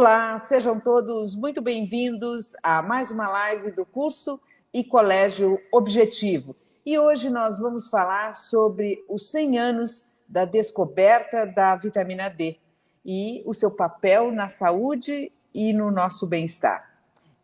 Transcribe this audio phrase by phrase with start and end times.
[0.00, 4.40] Olá, sejam todos muito bem-vindos a mais uma live do curso
[4.72, 6.56] e Colégio Objetivo.
[6.86, 12.56] E hoje nós vamos falar sobre os 100 anos da descoberta da vitamina D
[13.04, 16.90] e o seu papel na saúde e no nosso bem-estar.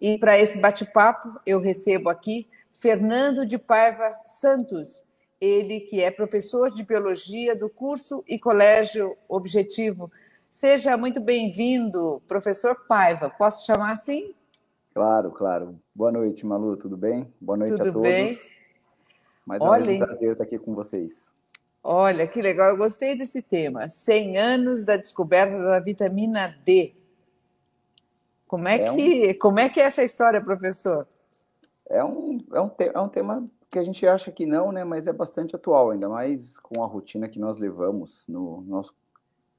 [0.00, 5.04] E para esse bate-papo, eu recebo aqui Fernando de Paiva Santos,
[5.38, 10.10] ele que é professor de biologia do curso e Colégio Objetivo
[10.56, 13.28] Seja muito bem-vindo, professor Paiva.
[13.28, 14.34] Posso chamar assim?
[14.94, 15.78] Claro, claro.
[15.94, 17.30] Boa noite, Malu, tudo bem?
[17.38, 18.08] Boa noite tudo a todos.
[18.08, 18.38] Bem?
[19.44, 21.30] Mais uma Olha, vez um prazer estar aqui com vocês.
[21.84, 23.86] Olha, que legal, eu gostei desse tema.
[23.86, 26.94] 100 anos da descoberta da vitamina D.
[28.48, 29.38] Como é, é que, um...
[29.38, 31.06] como é que é essa história, professor?
[31.90, 32.90] É um, é, um te...
[32.94, 34.84] é um tema que a gente acha que não, né?
[34.84, 38.94] Mas é bastante atual, ainda mais com a rotina que nós levamos no nosso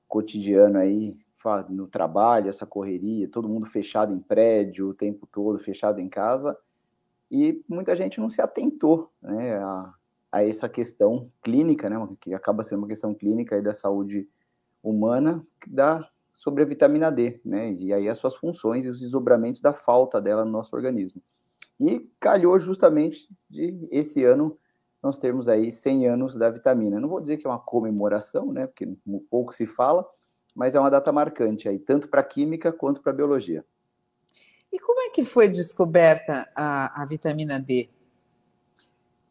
[0.08, 1.18] cotidiano aí,
[1.70, 6.58] no trabalho, essa correria, todo mundo fechado em prédio o tempo todo, fechado em casa,
[7.32, 9.94] e muita gente não se atentou né, a,
[10.32, 14.28] a essa questão clínica, né, que acaba sendo uma questão clínica aí da saúde
[14.84, 19.62] humana, da, sobre a vitamina D, né, e aí as suas funções e os desdobramentos
[19.62, 21.22] da falta dela no nosso organismo.
[21.80, 24.58] E calhou justamente de esse ano
[25.02, 27.00] nós temos aí 100 anos da vitamina.
[27.00, 28.88] Não vou dizer que é uma comemoração, né, porque
[29.30, 30.08] pouco se fala,
[30.56, 33.64] mas é uma data marcante aí, tanto para a química quanto para a biologia.
[34.72, 37.90] E como é que foi descoberta a, a vitamina D?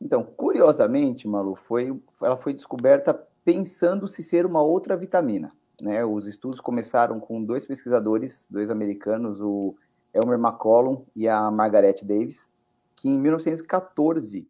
[0.00, 3.14] Então, curiosamente, Malu, foi, ela foi descoberta
[3.45, 5.53] pensando se ser uma outra vitamina.
[5.80, 6.05] Né?
[6.05, 9.75] Os estudos começaram com dois pesquisadores, dois americanos, o
[10.12, 12.51] Elmer McCollum e a Margaret Davis,
[12.95, 14.48] que em 1914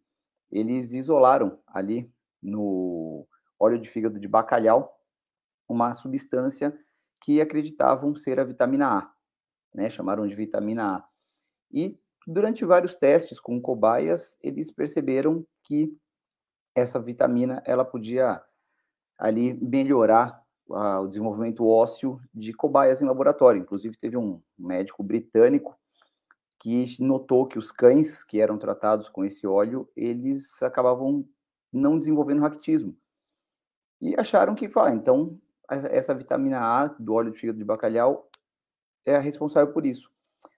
[0.51, 3.27] eles isolaram ali no
[3.59, 4.97] óleo de fígado de bacalhau
[5.67, 6.77] uma substância
[7.21, 9.11] que acreditavam ser a vitamina A,
[9.73, 9.89] né?
[9.89, 11.09] Chamaram de vitamina A.
[11.71, 15.97] E durante vários testes com cobaias, eles perceberam que
[16.75, 18.41] essa vitamina ela podia
[19.17, 23.61] ali melhorar o desenvolvimento ósseo de cobaias em laboratório.
[23.61, 25.77] Inclusive teve um médico britânico
[26.59, 31.27] que notou que os cães que eram tratados com esse óleo, eles acabavam
[31.71, 32.97] não desenvolvendo raquitismo.
[34.01, 38.29] E acharam que, ah, então, essa vitamina A do óleo de fígado de bacalhau
[39.05, 40.11] é a responsável por isso.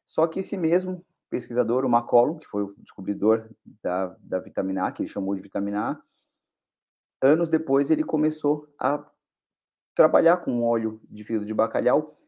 [0.05, 3.49] Só que esse mesmo pesquisador, o McCollum, que foi o descobridor
[3.83, 6.01] da, da vitamina A, que ele chamou de vitamina A,
[7.21, 9.05] anos depois ele começou a
[9.95, 12.18] trabalhar com óleo de fígado de bacalhau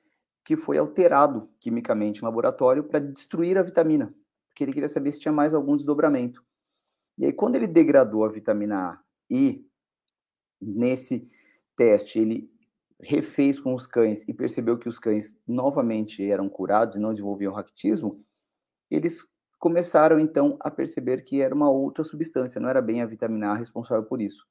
[0.43, 4.13] que foi alterado quimicamente em laboratório para destruir a vitamina,
[4.47, 6.43] porque ele queria saber se tinha mais algum desdobramento.
[7.17, 9.65] E aí, quando ele degradou a vitamina A e
[10.59, 11.29] nesse
[11.75, 12.51] teste ele
[12.99, 17.53] refez com os cães e percebeu que os cães novamente eram curados e não desenvolviam
[17.53, 18.23] raquitismo,
[18.89, 19.25] eles
[19.59, 23.55] começaram então a perceber que era uma outra substância, não era bem a vitamina A
[23.55, 24.45] responsável por isso.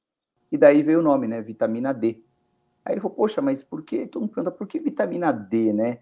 [0.50, 2.24] E daí veio o nome, né, vitamina D,
[2.84, 4.06] Aí ele falou, poxa, mas por que?
[4.06, 5.98] Todo mundo pergunta, por que vitamina D, né?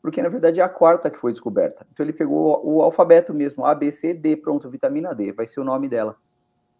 [0.00, 1.86] Porque na verdade é a quarta que foi descoberta.
[1.92, 5.60] Então ele pegou o alfabeto mesmo, A, B, C, D, pronto, vitamina D, vai ser
[5.60, 6.16] o nome dela.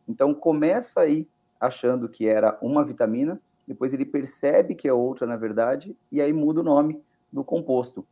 [0.08, 1.28] Então começa aí
[1.60, 6.32] achando que era uma vitamina, depois ele percebe que é outra na verdade, e aí
[6.32, 7.00] muda o nome
[7.32, 8.04] do composto.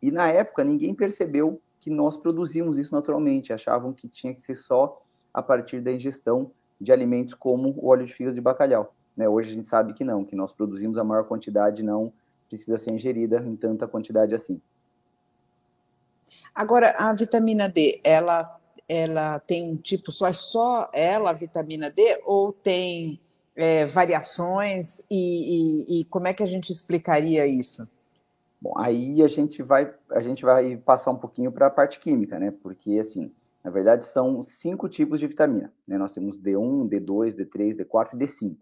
[0.00, 4.54] E na época ninguém percebeu que nós produzimos isso naturalmente, achavam que tinha que ser
[4.54, 5.02] só
[5.34, 8.94] a partir da ingestão de alimentos como o óleo de fígado de bacalhau.
[9.16, 9.28] Né?
[9.28, 12.12] Hoje a gente sabe que não, que nós produzimos a maior quantidade, não
[12.48, 14.60] precisa ser ingerida em tanta quantidade assim.
[16.54, 18.58] Agora, a vitamina D, ela,
[18.88, 23.20] ela tem um tipo só, é só ela, a vitamina D, ou tem
[23.56, 27.88] é, variações e, e, e como é que a gente explicaria isso?
[28.60, 32.38] Bom, aí a gente vai, a gente vai passar um pouquinho para a parte química,
[32.38, 32.52] né?
[32.62, 33.32] Porque, assim,
[33.64, 35.72] na verdade, são cinco tipos de vitamina.
[35.88, 35.98] Né?
[35.98, 38.56] Nós temos D1, D2, D3, D4 e D5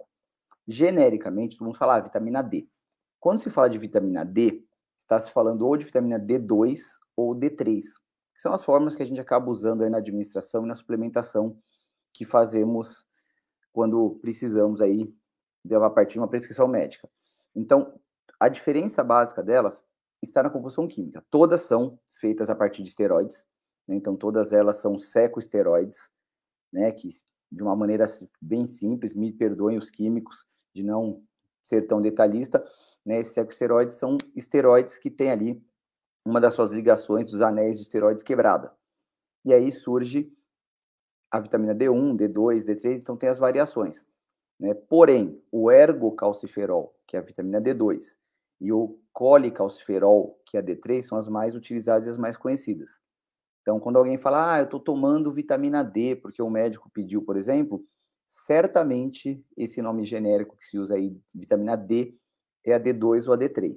[0.70, 2.68] genericamente, todo mundo fala ah, vitamina D.
[3.18, 4.64] Quando se fala de vitamina D,
[4.96, 6.80] está se falando ou de vitamina D2
[7.16, 7.80] ou D3,
[8.34, 11.58] que são as formas que a gente acaba usando aí na administração e na suplementação
[12.12, 13.06] que fazemos
[13.72, 15.12] quando precisamos aí
[15.70, 17.08] a partir de uma prescrição médica.
[17.54, 18.00] Então,
[18.38, 19.84] a diferença básica delas
[20.22, 21.24] está na composição química.
[21.30, 23.46] Todas são feitas a partir de esteroides,
[23.86, 23.96] né?
[23.96, 25.98] então todas elas são secoesteroides,
[26.72, 27.08] né, que
[27.50, 28.06] de uma maneira
[28.40, 31.22] bem simples, me perdoem os químicos, de não
[31.62, 32.64] ser tão detalhista,
[33.04, 35.62] né, esses esteroides são esteroides que têm ali
[36.24, 38.72] uma das suas ligações dos anéis de esteroides quebrada.
[39.44, 40.32] E aí surge
[41.30, 44.04] a vitamina D1, D2, D3, então tem as variações.
[44.58, 44.74] Né?
[44.74, 48.16] Porém, o ergocalciferol, que é a vitamina D2,
[48.60, 53.00] e o colicalciferol, que é a D3, são as mais utilizadas e as mais conhecidas.
[53.62, 57.36] Então, quando alguém fala, ah, eu estou tomando vitamina D porque o médico pediu, por
[57.36, 57.84] exemplo,
[58.30, 62.14] certamente esse nome genérico que se usa aí, vitamina D,
[62.64, 63.76] é a D2 ou a D3.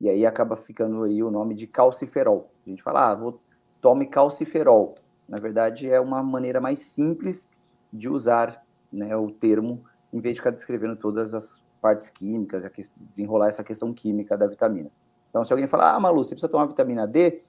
[0.00, 2.52] E aí acaba ficando aí o nome de calciferol.
[2.66, 3.40] A gente fala, ah, vou,
[3.80, 4.96] tome calciferol.
[5.28, 7.48] Na verdade, é uma maneira mais simples
[7.92, 12.64] de usar né, o termo, em vez de ficar descrevendo todas as partes químicas,
[13.10, 14.90] desenrolar essa questão química da vitamina.
[15.30, 17.42] Então, se alguém falar, ah, Malu, você precisa tomar vitamina D,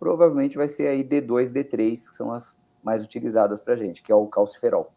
[0.00, 4.14] provavelmente vai ser aí D2, D3, que são as mais utilizadas para gente, que é
[4.14, 4.92] o calciferol.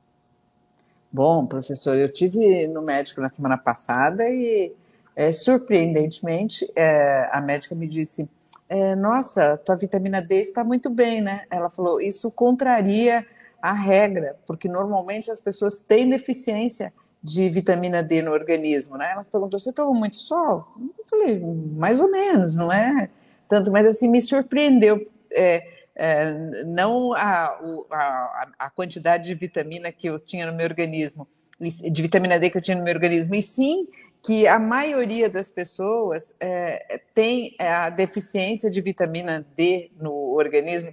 [1.11, 4.73] Bom, professor, eu tive no médico na semana passada e,
[5.15, 8.29] é, surpreendentemente, é, a médica me disse:
[8.67, 11.43] é, Nossa, tua vitamina D está muito bem, né?
[11.49, 13.25] Ela falou: Isso contraria
[13.61, 16.93] a regra, porque normalmente as pessoas têm deficiência
[17.23, 19.11] de vitamina D no organismo, né?
[19.11, 20.67] Ela perguntou: Você toma muito sol?
[20.97, 23.09] Eu falei: Mais ou menos, não é?
[23.47, 25.07] tanto, mas assim, me surpreendeu.
[25.31, 27.57] É, é, não a,
[27.91, 31.27] a, a, quantidade de vitamina que eu tinha no meu organismo,
[31.59, 33.87] de vitamina D que eu tinha no meu organismo, e sim
[34.21, 40.91] que a maioria das pessoas é, tem a deficiência de vitamina D no organismo.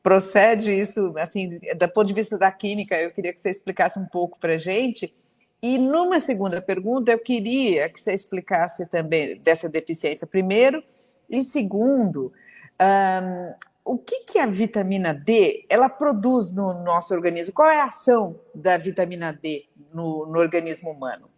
[0.00, 4.06] Procede isso, assim, do ponto de vista da química, eu queria que você explicasse um
[4.06, 5.12] pouco para gente.
[5.60, 10.24] E numa segunda pergunta, eu queria que você explicasse também dessa deficiência.
[10.24, 10.82] Primeiro,
[11.28, 12.32] e segundo,
[12.80, 13.54] um,
[13.88, 17.54] o que, que a vitamina D ela produz no nosso organismo?
[17.54, 21.30] Qual é a ação da vitamina D no, no organismo humano?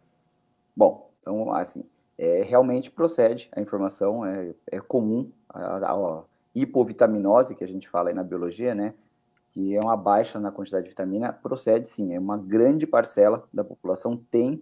[0.74, 1.84] Bom, então assim,
[2.18, 8.10] é, realmente procede a informação, é, é comum a, a, hipovitaminose que a gente fala
[8.10, 8.94] aí na biologia, né?
[9.52, 13.62] Que é uma baixa na quantidade de vitamina, procede sim, é uma grande parcela da
[13.62, 14.60] população tem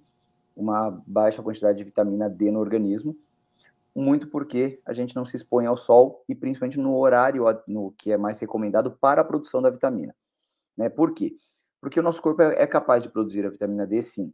[0.55, 3.17] uma baixa quantidade de vitamina D no organismo,
[3.99, 8.13] muito porque a gente não se expõe ao sol e principalmente no horário no que
[8.13, 10.15] é mais recomendado para a produção da vitamina.
[10.77, 10.89] Né?
[10.89, 11.35] Por quê?
[11.81, 14.33] Porque o nosso corpo é, é capaz de produzir a vitamina D, sim.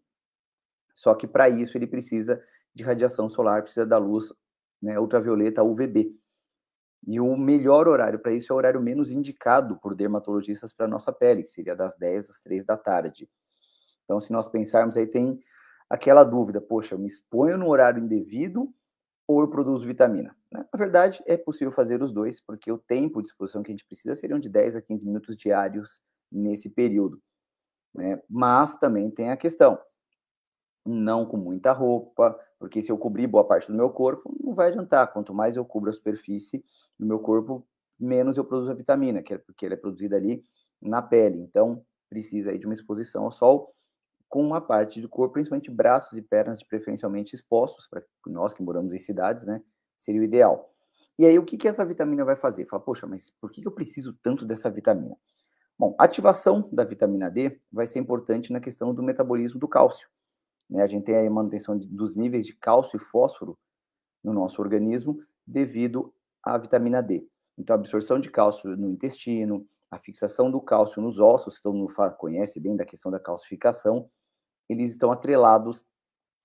[0.93, 2.43] Só que para isso ele precisa
[2.75, 4.31] de radiação solar, precisa da luz
[4.83, 6.15] né, ultravioleta UVB.
[7.07, 10.89] E o melhor horário para isso é o horário menos indicado por dermatologistas para a
[10.89, 13.29] nossa pele, que seria das 10 às 3 da tarde.
[14.05, 15.39] Então, se nós pensarmos aí, tem
[15.89, 18.73] aquela dúvida: poxa, eu me exponho no horário indevido
[19.27, 20.37] ou eu produzo vitamina.
[20.53, 20.65] Né?
[20.73, 23.87] Na verdade, é possível fazer os dois, porque o tempo de exposição que a gente
[23.87, 27.21] precisa seriam de 10 a 15 minutos diários nesse período.
[27.95, 28.21] Né?
[28.29, 29.79] Mas também tem a questão,
[30.85, 34.69] não com muita roupa, porque se eu cobrir boa parte do meu corpo, não vai
[34.69, 35.13] adiantar.
[35.13, 36.65] Quanto mais eu cubro a superfície
[36.99, 37.67] do meu corpo,
[37.99, 40.43] menos eu produzo a vitamina, que é porque ela é produzida ali
[40.81, 41.39] na pele.
[41.41, 43.74] Então, precisa aí de uma exposição ao sol
[44.35, 48.65] com uma parte do corpo, principalmente braços e pernas, de preferencialmente expostos, para nós que
[48.65, 49.63] moramos em cidades, né?
[49.97, 50.75] Seria o ideal.
[51.17, 52.67] E aí, o que, que essa vitamina vai fazer?
[52.67, 55.17] Fala, poxa, mas por que eu preciso tanto dessa vitamina?
[55.79, 60.09] Bom, a ativação da vitamina D vai ser importante na questão do metabolismo do cálcio.
[60.69, 60.83] Né?
[60.83, 63.57] A gente tem a manutenção dos níveis de cálcio e fósforo
[64.21, 65.17] no nosso organismo
[65.47, 67.25] devido à vitamina D.
[67.57, 71.95] Então, a absorção de cálcio no intestino, a fixação do cálcio nos ossos, todo mundo
[72.19, 74.11] conhece bem da questão da calcificação,
[74.69, 75.85] eles estão atrelados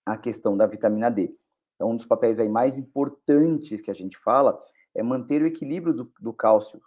[0.05, 1.35] à questão da vitamina D.
[1.75, 4.61] Então, um dos papéis aí mais importantes que a gente fala
[4.93, 6.81] é manter o equilíbrio do, do cálcio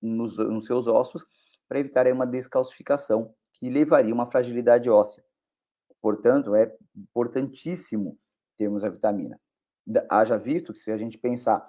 [0.00, 1.26] nos, nos, seus ossos
[1.68, 5.24] para evitar aí uma descalcificação que levaria a uma fragilidade óssea.
[6.00, 8.16] Portanto, é importantíssimo
[8.56, 9.40] termos a vitamina.
[10.08, 11.68] Haja visto que se a gente pensar,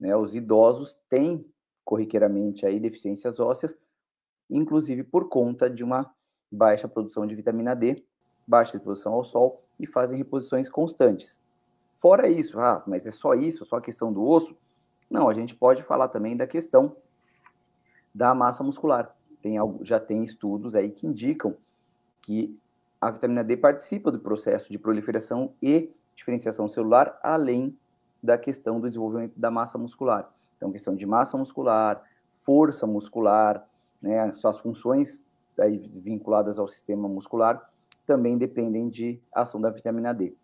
[0.00, 1.44] né, os idosos têm
[1.84, 3.76] corriqueiramente aí deficiências ósseas,
[4.48, 6.10] inclusive por conta de uma
[6.50, 8.02] baixa produção de vitamina D
[8.46, 11.40] baixa exposição ao sol e fazem reposições constantes.
[11.98, 14.56] Fora isso, ah, mas é só isso, só a questão do osso?
[15.10, 16.96] Não, a gente pode falar também da questão
[18.14, 19.14] da massa muscular.
[19.40, 21.56] Tem, já tem estudos aí que indicam
[22.22, 22.58] que
[23.00, 27.76] a vitamina D participa do processo de proliferação e diferenciação celular, além
[28.22, 30.32] da questão do desenvolvimento da massa muscular.
[30.56, 32.02] Então, questão de massa muscular,
[32.40, 33.66] força muscular,
[34.00, 35.24] né, suas funções
[35.58, 37.70] aí vinculadas ao sistema muscular
[38.06, 40.34] também dependem de ação da vitamina D.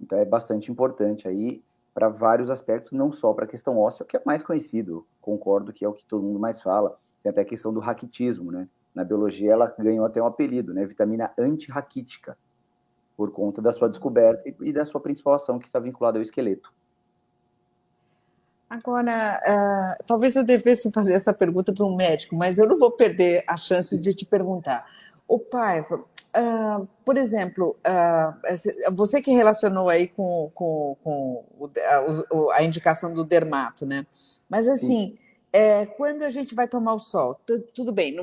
[0.00, 1.62] Então é bastante importante aí
[1.94, 5.84] para vários aspectos, não só para a questão óssea, que é mais conhecido, concordo que
[5.84, 6.98] é o que todo mundo mais fala.
[7.22, 8.68] Tem até a questão do raquitismo, né?
[8.94, 10.84] Na biologia ela ganhou até um apelido, né?
[10.84, 12.36] Vitamina antirraquítica,
[13.16, 16.72] por conta da sua descoberta e da sua principal ação que está vinculada ao esqueleto.
[18.68, 22.90] Agora, uh, talvez eu devesse fazer essa pergunta para um médico, mas eu não vou
[22.90, 24.86] perder a chance de te perguntar.
[25.28, 25.84] O pai
[26.36, 31.68] uh, por exemplo, uh, você que relacionou aí com, com, com o,
[32.50, 34.06] a, a, indicação do dermato, né?
[34.48, 35.16] Mas assim,
[35.52, 37.38] é, quando a gente vai tomar o sol,
[37.74, 38.16] tudo bem,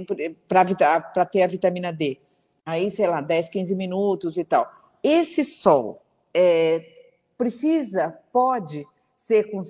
[0.48, 2.20] para ter a vitamina D,
[2.66, 4.72] aí, sei lá, 10, 15 minutos e tal.
[5.04, 6.02] Esse sol
[6.34, 6.84] é,
[7.38, 8.86] precisa, pode
[9.16, 9.62] ser com,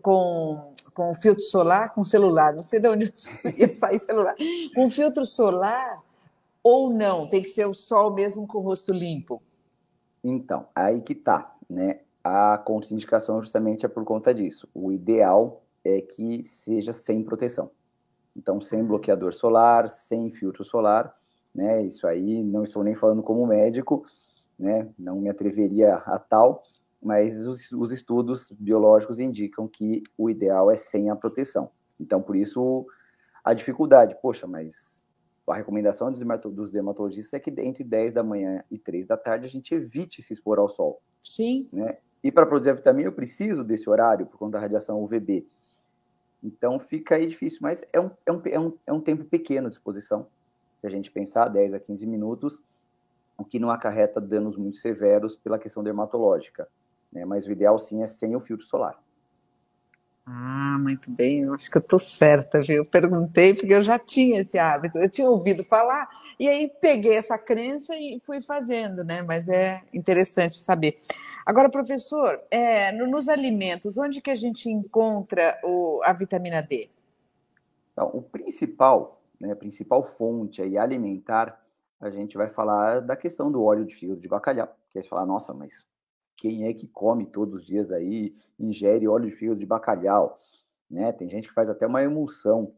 [0.00, 3.14] com, com filtro solar, com celular, não sei de onde
[3.56, 4.34] ia sair celular,
[4.74, 6.02] com filtro solar
[6.62, 7.28] ou não?
[7.28, 9.42] Tem que ser o sol mesmo com o rosto limpo?
[10.22, 12.00] Então, aí que tá, né?
[12.22, 14.68] A contraindicação justamente é por conta disso.
[14.74, 17.70] O ideal é que seja sem proteção.
[18.36, 21.14] Então, sem bloqueador solar, sem filtro solar,
[21.54, 21.82] né?
[21.82, 24.04] Isso aí, não estou nem falando como médico,
[24.58, 24.88] né?
[24.98, 26.62] Não me atreveria a tal,
[27.02, 31.70] mas os, os estudos biológicos indicam que o ideal é sem a proteção.
[31.98, 32.86] Então, por isso,
[33.42, 34.16] a dificuldade.
[34.20, 35.02] Poxa, mas
[35.50, 39.48] a recomendação dos dermatologistas é que entre 10 da manhã e 3 da tarde a
[39.48, 41.00] gente evite se expor ao sol.
[41.22, 41.68] Sim.
[41.72, 41.98] Né?
[42.22, 45.46] E para produzir a vitamina eu preciso desse horário por conta da radiação UVB.
[46.42, 49.68] Então fica aí difícil, mas é um, é um, é um, é um tempo pequeno
[49.68, 50.26] de exposição.
[50.76, 52.62] Se a gente pensar 10 a 15 minutos,
[53.36, 56.68] o que não acarreta danos muito severos pela questão dermatológica.
[57.12, 57.24] Né?
[57.24, 59.00] Mas o ideal sim é sem o filtro solar.
[60.30, 62.76] Ah, muito bem, eu acho que eu estou certa, viu?
[62.76, 66.06] Eu perguntei porque eu já tinha esse hábito, eu tinha ouvido falar,
[66.38, 69.22] e aí peguei essa crença e fui fazendo, né?
[69.22, 70.96] Mas é interessante saber.
[71.46, 76.90] Agora, professor, é, nos alimentos, onde que a gente encontra o, a vitamina D?
[77.94, 81.58] Então, o principal, né, a principal fonte aí alimentar,
[81.98, 85.08] a gente vai falar da questão do óleo de fígado de bacalhau, que aí você
[85.08, 85.86] fala, nossa, mas
[86.38, 90.40] quem é que come todos os dias aí, ingere óleo de fígado de bacalhau,
[90.88, 91.12] né?
[91.12, 92.74] Tem gente que faz até uma emulsão,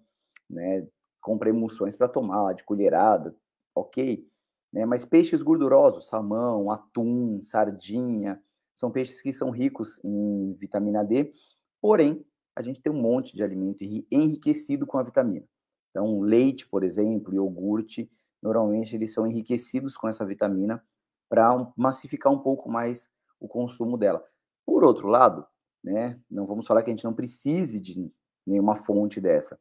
[0.48, 0.88] né?
[1.20, 3.36] Compra emulsões para tomar, de colherada,
[3.74, 4.26] ok?
[4.72, 4.86] Né?
[4.86, 8.42] Mas peixes gordurosos, salmão, atum, sardinha,
[8.74, 11.34] são peixes que são ricos em vitamina D,
[11.82, 12.24] porém,
[12.56, 15.46] a gente tem um monte de alimento enriquecido com a vitamina.
[15.90, 18.10] Então, leite, por exemplo, iogurte,
[18.42, 20.82] normalmente eles são enriquecidos com essa vitamina
[21.28, 24.24] para massificar um pouco mais o consumo dela.
[24.64, 25.46] Por outro lado,
[25.82, 28.12] né, não vamos falar que a gente não precise de
[28.46, 29.58] nenhuma fonte dessa,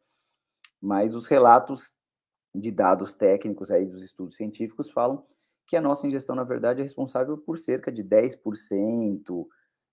[0.82, 1.92] mas os relatos
[2.54, 5.26] de dados técnicos aí dos estudos científicos falam
[5.68, 9.48] que a nossa ingestão, na verdade, é responsável por cerca de 10%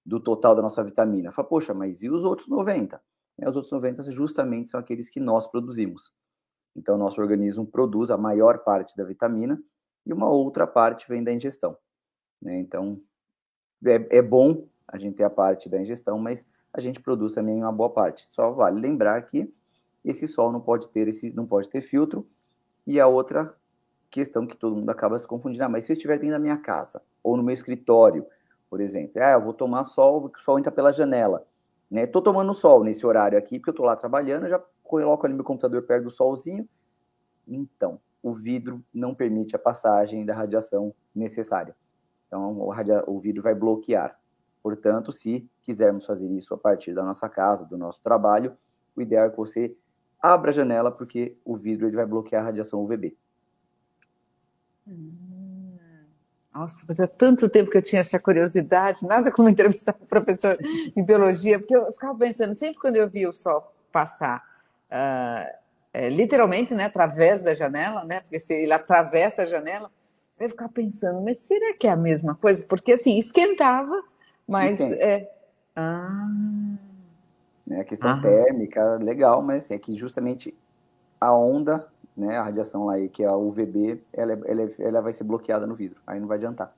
[0.04, 1.32] do total da nossa vitamina.
[1.32, 2.98] Fala, poxa, mas e os outros 90%?
[3.46, 6.10] Os outros 90% justamente são aqueles que nós produzimos.
[6.74, 9.62] Então, nosso organismo produz a maior parte da vitamina
[10.06, 11.76] e uma outra parte vem da ingestão.
[12.40, 12.58] Né?
[12.58, 13.02] Então,
[13.84, 17.62] é, é bom a gente ter a parte da ingestão, mas a gente produz também
[17.62, 18.26] uma boa parte.
[18.30, 19.52] Só vale lembrar que
[20.04, 22.26] esse sol não pode ter esse não pode ter filtro
[22.86, 23.54] e a outra
[24.10, 26.56] questão que todo mundo acaba se confundindo, ah, mas se eu estiver dentro da minha
[26.56, 28.24] casa ou no meu escritório,
[28.70, 31.46] por exemplo, ah, eu vou tomar sol, o sol entra pela janela,
[31.90, 32.06] né?
[32.06, 35.44] Tô tomando sol nesse horário aqui porque eu tô lá trabalhando, já coloco ali meu
[35.44, 36.68] computador perto do solzinho.
[37.46, 41.76] Então, o vidro não permite a passagem da radiação necessária.
[42.26, 44.18] Então, o, radia, o vidro vai bloquear.
[44.62, 48.56] Portanto, se quisermos fazer isso a partir da nossa casa, do nosso trabalho,
[48.96, 49.76] o ideal é que você
[50.20, 53.16] abra a janela, porque o vidro ele vai bloquear a radiação UVB.
[54.88, 55.26] Hum.
[56.56, 60.56] Nossa, fazia tanto tempo que eu tinha essa curiosidade, nada como entrevistar um professor
[60.96, 64.42] em biologia, porque eu ficava pensando, sempre quando eu via o sol passar,
[64.90, 65.54] uh,
[65.92, 69.90] é, literalmente, né, através da janela, né, porque se ele atravessa a janela,
[70.38, 72.64] eu ficava pensando, mas será que é a mesma coisa?
[72.68, 74.02] Porque assim, esquentava,
[74.46, 75.30] mas é.
[75.74, 76.28] Ah.
[77.68, 78.20] É a questão Aham.
[78.20, 80.56] térmica, legal, mas é que justamente
[81.20, 85.12] a onda, né, a radiação lá aí, que é a UVB, ela, ela, ela vai
[85.12, 86.72] ser bloqueada no vidro, aí não vai adiantar.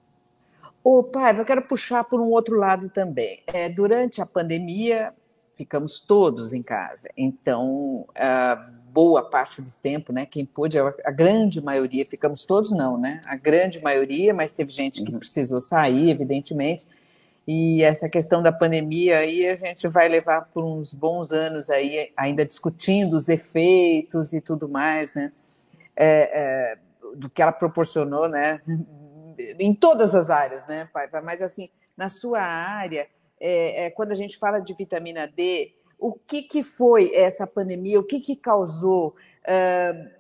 [0.82, 3.42] Ô, pai, eu quero puxar por um outro lado também.
[3.46, 5.12] É, durante a pandemia,
[5.58, 8.06] ficamos todos em casa, então,
[8.92, 10.24] boa parte do tempo, né?
[10.24, 13.20] Quem pôde, a grande maioria, ficamos todos não, né?
[13.26, 15.18] A grande maioria, mas teve gente que uhum.
[15.18, 16.86] precisou sair, evidentemente.
[17.46, 22.12] E essa questão da pandemia aí a gente vai levar por uns bons anos aí
[22.16, 25.32] ainda discutindo os efeitos e tudo mais, né?
[25.96, 26.78] É, é,
[27.16, 28.60] do que ela proporcionou, né?
[29.58, 31.08] Em todas as áreas, né, pai?
[31.22, 33.08] Mas assim, na sua área,
[33.40, 37.98] é, é quando a gente fala de vitamina D, o que, que foi essa pandemia?
[37.98, 39.14] O que, que causou?
[39.44, 40.10] Uh,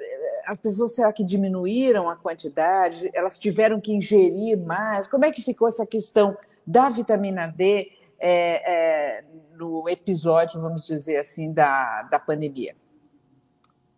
[0.46, 3.10] as pessoas será que diminuíram a quantidade?
[3.14, 5.06] Elas tiveram que ingerir mais?
[5.06, 9.24] Como é que ficou essa questão da vitamina D é, é,
[9.56, 12.74] no episódio, vamos dizer assim, da, da pandemia?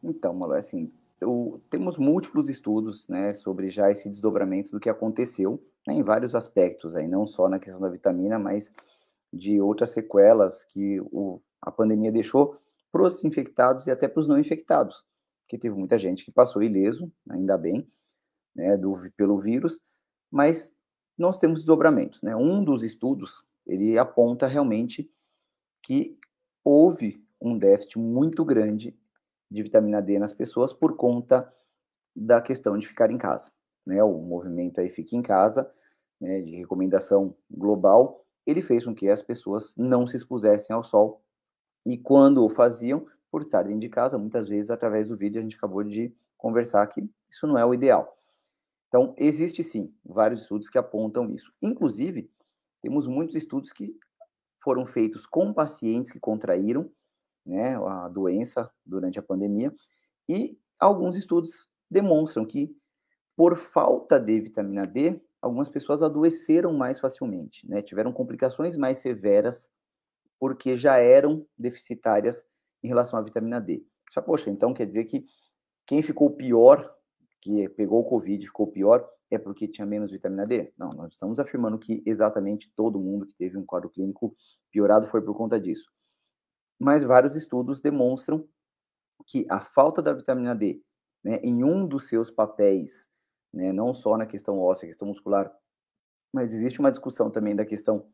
[0.02, 5.62] Então, Malu, assim, o, temos múltiplos estudos né, sobre já esse desdobramento do que aconteceu
[5.86, 8.72] né, em vários aspectos, aí, não só na questão da vitamina, mas
[9.32, 12.58] de outras sequelas que o, a pandemia deixou
[12.90, 15.04] para os infectados e até para os não infectados,
[15.48, 17.88] que teve muita gente que passou ileso, ainda bem,
[18.54, 19.80] né, do, pelo vírus,
[20.30, 20.74] mas
[21.16, 22.20] nós temos desdobramentos.
[22.22, 22.34] Né?
[22.34, 25.10] Um dos estudos, ele aponta realmente
[25.82, 26.18] que
[26.64, 28.98] houve um déficit muito grande
[29.50, 31.52] de vitamina D nas pessoas por conta
[32.14, 33.50] da questão de ficar em casa.
[33.86, 34.02] Né?
[34.02, 35.70] O movimento aí Fique em Casa,
[36.20, 41.22] né, de recomendação global, ele fez com que as pessoas não se expusessem ao sol.
[41.84, 45.42] E quando o faziam, por estar dentro de casa, muitas vezes através do vídeo a
[45.42, 48.16] gente acabou de conversar que isso não é o ideal.
[48.88, 51.52] Então, existe sim vários estudos que apontam isso.
[51.62, 52.28] Inclusive,
[52.82, 53.96] temos muitos estudos que
[54.62, 56.90] foram feitos com pacientes que contraíram
[57.46, 59.74] né, a doença durante a pandemia,
[60.28, 62.76] e alguns estudos demonstram que,
[63.36, 69.68] por falta de vitamina D, algumas pessoas adoeceram mais facilmente, né, tiveram complicações mais severas
[70.38, 72.46] porque já eram deficitárias
[72.82, 73.84] em relação à vitamina D.
[74.10, 75.24] Você poxa, então quer dizer que
[75.86, 76.94] quem ficou pior,
[77.40, 80.72] que pegou o Covid ficou pior, é porque tinha menos vitamina D?
[80.76, 84.34] Não, nós estamos afirmando que exatamente todo mundo que teve um quadro clínico
[84.70, 85.90] piorado foi por conta disso
[86.80, 88.48] mas vários estudos demonstram
[89.26, 90.82] que a falta da vitamina D,
[91.22, 93.09] né, em um dos seus papéis,
[93.52, 95.52] né, não só na questão óssea, questão muscular,
[96.32, 98.06] mas existe uma discussão também da questão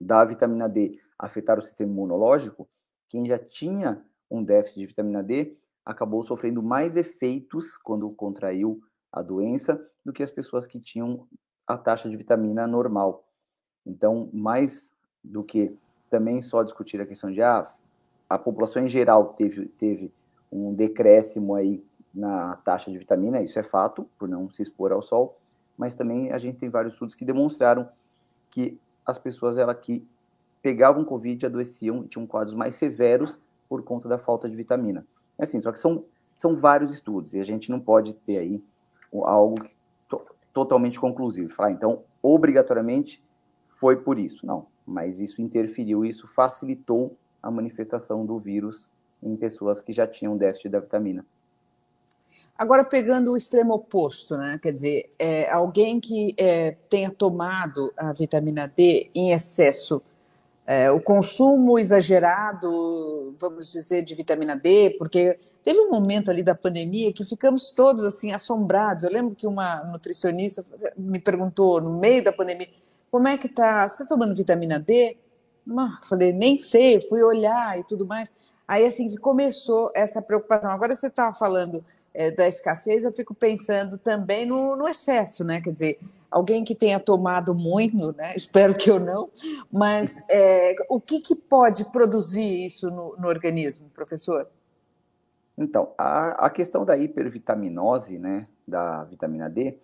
[0.00, 2.68] da vitamina D afetar o sistema imunológico.
[3.08, 8.80] Quem já tinha um déficit de vitamina D acabou sofrendo mais efeitos quando contraiu
[9.12, 11.28] a doença do que as pessoas que tinham
[11.66, 13.28] a taxa de vitamina normal.
[13.86, 14.92] Então, mais
[15.22, 15.76] do que
[16.10, 17.70] também só discutir a questão de ah,
[18.28, 20.12] a população em geral teve, teve
[20.50, 25.02] um decréscimo aí na taxa de vitamina, isso é fato, por não se expor ao
[25.02, 25.38] sol,
[25.76, 27.88] mas também a gente tem vários estudos que demonstraram
[28.50, 30.06] que as pessoas ela, que
[30.62, 35.06] pegavam Covid adoeciam, tinham quadros mais severos por conta da falta de vitamina.
[35.36, 36.04] É assim, só que são,
[36.36, 38.64] são vários estudos e a gente não pode ter aí
[39.12, 39.76] algo que,
[40.08, 41.52] to, totalmente conclusivo.
[41.52, 43.22] Falar, então, obrigatoriamente
[43.66, 44.46] foi por isso.
[44.46, 48.90] Não, mas isso interferiu, isso facilitou a manifestação do vírus
[49.22, 51.26] em pessoas que já tinham déficit da vitamina.
[52.56, 54.60] Agora, pegando o extremo oposto, né?
[54.62, 60.00] quer dizer, é, alguém que é, tenha tomado a vitamina D em excesso,
[60.64, 66.54] é, o consumo exagerado, vamos dizer, de vitamina D, porque teve um momento ali da
[66.54, 69.02] pandemia que ficamos todos assim assombrados.
[69.02, 70.64] Eu lembro que uma nutricionista
[70.96, 72.68] me perguntou no meio da pandemia,
[73.10, 73.86] como é que tá?
[73.86, 75.16] Você está tomando vitamina D?
[76.02, 78.32] falei, nem sei, fui olhar e tudo mais.
[78.66, 80.70] Aí, assim, que começou essa preocupação.
[80.70, 85.60] Agora você estava falando é, da escassez, eu fico pensando também no, no, excesso, né?
[85.60, 85.98] Quer dizer,
[86.30, 88.34] alguém que tenha tomado muito, né?
[88.36, 89.28] Espero que eu não,
[89.70, 94.48] mas é, o que, que pode produzir isso no, no organismo, professor?
[95.58, 99.78] Então, a, a questão da hipervitaminose, né, da vitamina D,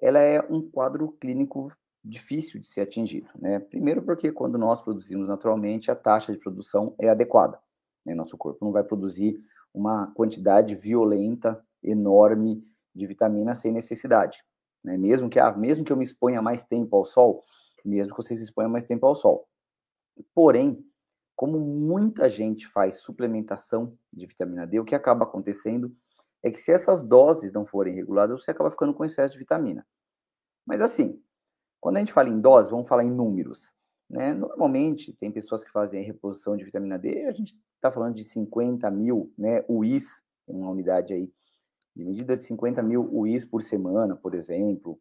[0.00, 1.72] ela é um quadro clínico
[2.04, 3.28] difícil de ser atingido.
[3.36, 3.58] Né?
[3.58, 7.58] Primeiro, porque quando nós produzimos naturalmente, a taxa de produção é adequada.
[8.06, 8.14] Né?
[8.14, 9.42] Nosso corpo não vai produzir
[9.74, 12.64] uma quantidade violenta, enorme
[12.94, 14.44] de vitamina sem necessidade.
[14.82, 14.96] Né?
[14.96, 17.44] Mesmo, que, ah, mesmo que eu me exponha mais tempo ao sol,
[17.84, 19.48] mesmo que você se exponha mais tempo ao sol.
[20.34, 20.84] Porém,
[21.36, 25.94] como muita gente faz suplementação de vitamina D, o que acaba acontecendo
[26.42, 29.86] é que se essas doses não forem reguladas, você acaba ficando com excesso de vitamina.
[30.66, 31.22] Mas assim,
[31.80, 33.72] quando a gente fala em dose, vamos falar em números.
[34.10, 34.32] Né?
[34.32, 38.90] Normalmente, tem pessoas que fazem reposição de vitamina D, a gente está falando de 50
[38.90, 41.32] mil né, UIs, uma unidade aí,
[41.98, 45.00] de medida de 50 mil UIs por semana, por exemplo,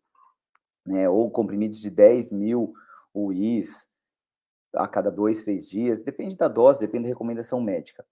[0.84, 2.74] né, ou comprimidos de 10 mil
[3.14, 3.88] UIs
[4.74, 8.04] a cada dois, três dias, depende da dose, depende da recomendação médica.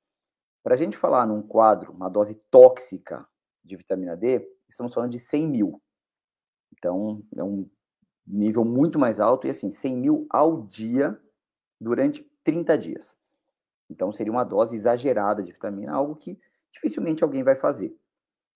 [0.64, 3.28] Para a gente falar num quadro, uma dose tóxica
[3.64, 5.82] de vitamina D, estamos falando de 100 mil.
[6.78, 7.68] Então, é um
[8.26, 11.20] nível muito mais alto, e assim, 100 mil ao dia
[11.82, 13.18] durante 30 dias.
[13.90, 16.40] Então, seria uma dose exagerada de vitamina, algo que
[16.72, 17.96] dificilmente alguém vai fazer.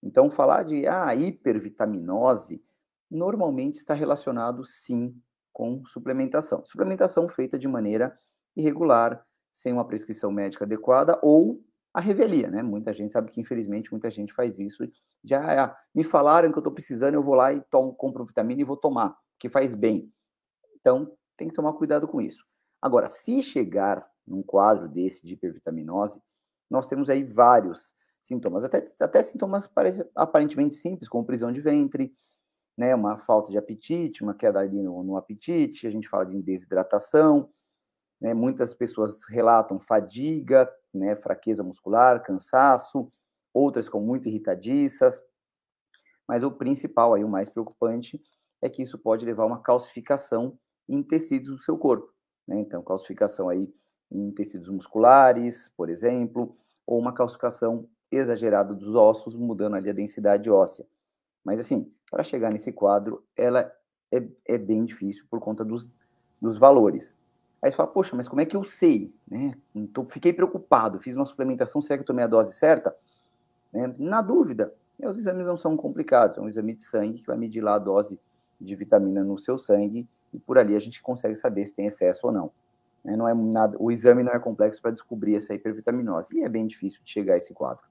[0.02, 2.64] Então, falar de ah, hipervitaminose
[3.10, 5.16] normalmente está relacionado sim
[5.52, 6.64] com suplementação.
[6.66, 8.16] Suplementação feita de maneira
[8.56, 11.62] irregular, sem uma prescrição médica adequada ou
[11.94, 12.62] a revelia, né?
[12.62, 14.88] Muita gente sabe que, infelizmente, muita gente faz isso.
[15.24, 18.62] Já ah, me falaram que eu estou precisando, eu vou lá e tomo, compro vitamina
[18.62, 20.12] e vou tomar que faz bem.
[20.80, 22.46] Então, tem que tomar cuidado com isso.
[22.82, 26.22] Agora, se chegar num quadro desse de hipervitaminose,
[26.70, 29.70] nós temos aí vários sintomas, até, até sintomas
[30.16, 32.14] aparentemente simples, como prisão de ventre,
[32.78, 36.42] né, uma falta de apetite, uma queda ali no, no apetite, a gente fala de
[36.42, 37.50] desidratação,
[38.22, 43.12] né, muitas pessoas relatam fadiga, né, fraqueza muscular, cansaço,
[43.54, 45.22] outras com muito irritadiças,
[46.28, 48.22] mas o principal aí, o mais preocupante,
[48.62, 52.14] é que isso pode levar a uma calcificação em tecidos do seu corpo,
[52.48, 53.70] né, então calcificação aí
[54.12, 60.50] em tecidos musculares, por exemplo, ou uma calcificação exagerada dos ossos, mudando ali a densidade
[60.50, 60.86] óssea.
[61.44, 63.72] Mas assim, para chegar nesse quadro, ela
[64.12, 65.92] é, é bem difícil por conta dos,
[66.42, 67.16] dos valores.
[67.62, 69.14] Aí você fala, poxa, mas como é que eu sei?
[69.28, 69.54] Né?
[69.76, 72.96] Então, fiquei preocupado, fiz uma suplementação, será que eu tomei a dose certa?
[73.72, 73.94] Né?
[73.98, 77.62] Na dúvida, os exames não são complicados, é um exame de sangue que vai medir
[77.62, 78.20] lá a dose
[78.60, 82.28] de vitamina no seu sangue e por ali a gente consegue saber se tem excesso
[82.28, 82.52] ou não.
[83.04, 83.16] Né?
[83.16, 86.66] Não é nada, o exame não é complexo para descobrir essa hipervitaminose e é bem
[86.66, 87.84] difícil de chegar a esse quadro.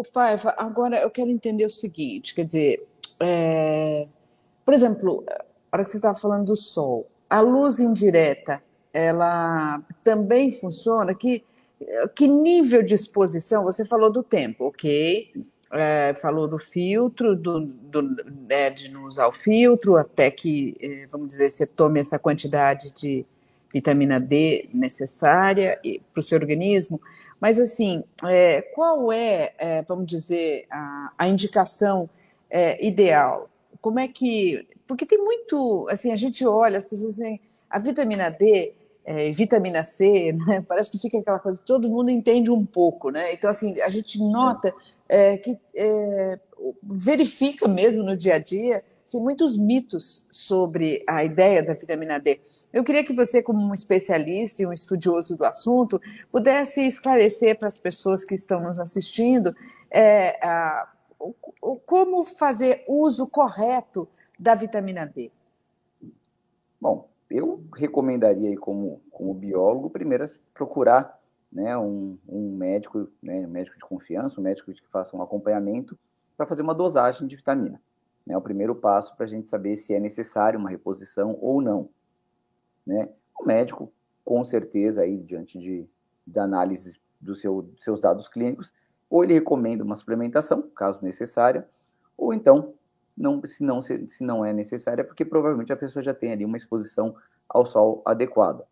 [0.00, 2.88] O Paiva, agora eu quero entender o seguinte, quer dizer,
[3.20, 4.06] é,
[4.64, 8.62] por exemplo, a hora que você estava falando do sol, a luz indireta,
[8.94, 11.14] ela também funciona?
[11.14, 11.44] Que,
[12.14, 13.62] que nível de exposição?
[13.64, 15.30] Você falou do tempo, ok?
[15.70, 18.00] É, falou do filtro, do, do
[18.48, 22.90] né, de não usar o filtro, até que, é, vamos dizer, você tome essa quantidade
[22.92, 23.26] de
[23.70, 25.78] vitamina D necessária
[26.10, 26.98] para o seu organismo.
[27.40, 32.08] Mas, assim, é, qual é, é, vamos dizer, a, a indicação
[32.50, 33.48] é, ideal?
[33.80, 34.66] Como é que.
[34.86, 35.86] Porque tem muito.
[35.88, 37.40] Assim, a gente olha, as pessoas dizem.
[37.68, 38.74] A vitamina D
[39.04, 40.64] é, vitamina C, né?
[40.66, 43.32] parece que fica aquela coisa, todo mundo entende um pouco, né?
[43.32, 44.72] Então, assim, a gente nota
[45.08, 46.38] é, que é,
[46.82, 52.40] verifica mesmo no dia a dia assim, muitos mitos sobre a ideia da vitamina D.
[52.72, 57.66] Eu queria que você, como um especialista e um estudioso do assunto, pudesse esclarecer para
[57.66, 59.54] as pessoas que estão nos assistindo
[59.90, 65.30] é, a, o, como fazer uso correto da vitamina D.
[66.80, 71.18] Bom, eu recomendaria como, como biólogo, primeiro procurar
[71.52, 75.98] né, um, um médico, né, um médico de confiança, um médico que faça um acompanhamento
[76.36, 77.80] para fazer uma dosagem de vitamina.
[78.30, 81.88] É o primeiro passo para a gente saber se é necessário uma reposição ou não.
[82.86, 83.08] Né?
[83.38, 83.92] O médico,
[84.24, 85.88] com certeza, aí, diante de,
[86.26, 88.72] de análise dos seu, seus dados clínicos,
[89.08, 91.68] ou ele recomenda uma suplementação, caso necessária,
[92.16, 92.74] ou então,
[93.16, 96.44] não, se, não, se, se não é necessária, porque provavelmente a pessoa já tem ali
[96.44, 97.14] uma exposição
[97.48, 98.64] ao sol adequada.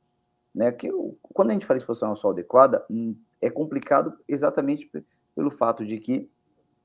[0.55, 0.71] Né?
[0.71, 0.91] Que,
[1.23, 4.91] quando a gente fala exposição ao sol adequada, hum, é complicado exatamente
[5.35, 6.31] pelo fato de que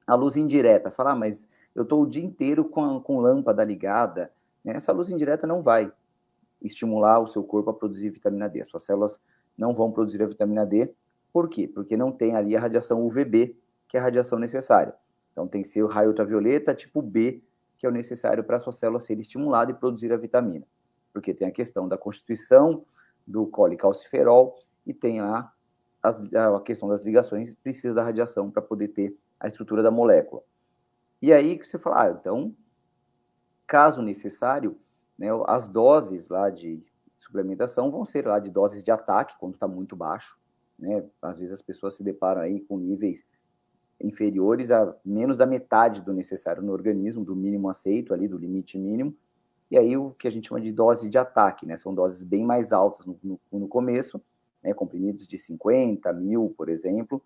[0.06, 4.32] a luz indireta, falar, ah, mas eu estou o dia inteiro com, com lâmpada ligada,
[4.64, 4.74] né?
[4.76, 5.92] essa luz indireta não vai
[6.62, 8.62] estimular o seu corpo a produzir vitamina D.
[8.62, 9.20] As suas células
[9.58, 10.94] não vão produzir a vitamina D.
[11.32, 11.68] Por quê?
[11.68, 13.58] Porque não tem ali a radiação UVB,
[13.88, 14.94] que é a radiação necessária.
[15.32, 17.44] Então tem que ser o raio ultravioleta tipo B,
[17.78, 20.66] que é o necessário para a sua célula ser estimulada e produzir a vitamina.
[21.12, 22.86] Porque tem a questão da constituição
[23.26, 24.56] do colicalciferol
[24.86, 25.52] e tem a,
[26.02, 30.42] a questão das ligações, precisa da radiação para poder ter a estrutura da molécula.
[31.24, 32.54] E aí que você fala, ah, então,
[33.66, 34.78] caso necessário,
[35.18, 36.84] né, as doses lá de
[37.16, 40.38] suplementação vão ser lá de doses de ataque, quando está muito baixo,
[40.78, 41.02] né?
[41.22, 43.26] Às vezes as pessoas se deparam aí com níveis
[44.02, 48.78] inferiores a menos da metade do necessário no organismo, do mínimo aceito ali, do limite
[48.78, 49.16] mínimo,
[49.72, 51.78] e aí o que a gente chama de dose de ataque, né?
[51.78, 54.22] São doses bem mais altas no, no, no começo,
[54.62, 54.74] né?
[54.74, 57.24] comprimidos de 50 mil, por exemplo,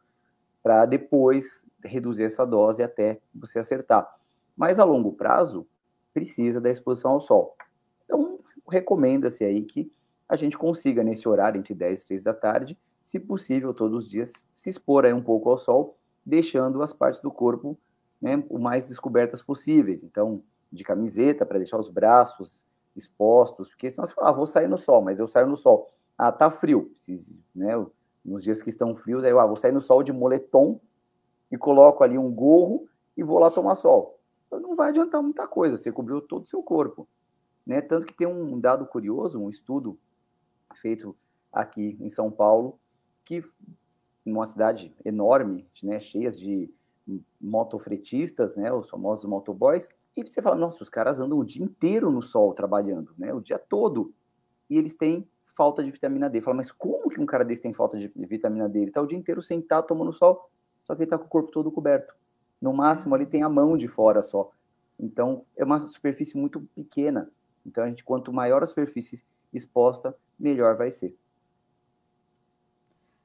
[0.61, 4.07] para depois reduzir essa dose até você acertar.
[4.55, 5.67] Mas a longo prazo,
[6.13, 7.55] precisa da exposição ao sol.
[8.03, 9.91] Então, recomenda-se aí que
[10.27, 14.09] a gente consiga, nesse horário, entre 10 e 3 da tarde, se possível, todos os
[14.09, 17.77] dias, se expor aí um pouco ao sol, deixando as partes do corpo
[18.21, 20.03] né, o mais descobertas possíveis.
[20.03, 24.67] Então, de camiseta, para deixar os braços expostos, porque senão você fala, ah, vou sair
[24.67, 25.87] no sol, mas eu saio no sol.
[26.17, 26.91] Ah, tá frio,
[27.55, 27.73] né,
[28.25, 30.81] nos dias que estão frios, aí eu ah, vou sair no sol de moletom
[31.51, 34.19] e coloco ali um gorro e vou lá tomar sol.
[34.45, 37.07] Então, não vai adiantar muita coisa, você cobriu todo o seu corpo.
[37.65, 37.81] Né?
[37.81, 39.99] Tanto que tem um dado curioso, um estudo
[40.75, 41.15] feito
[41.51, 42.79] aqui em São Paulo,
[43.25, 43.43] que
[44.25, 46.69] numa cidade enorme, né, cheia de
[47.39, 52.11] motofretistas, né, os famosos motoboys, e você fala, nossa, os caras andam o dia inteiro
[52.11, 54.13] no sol trabalhando, né, o dia todo,
[54.69, 56.41] e eles têm falta de vitamina D.
[56.41, 58.79] Fala, mas como que um cara desse tem falta de vitamina D?
[58.79, 60.49] Ele tá o dia inteiro sentado tomando sol,
[60.87, 62.15] só que ele tá com o corpo todo coberto.
[62.61, 64.49] No máximo, ali tem a mão de fora só.
[64.97, 67.29] Então, é uma superfície muito pequena.
[67.65, 69.23] Então, a gente, quanto maior a superfície
[69.53, 71.13] exposta, melhor vai ser.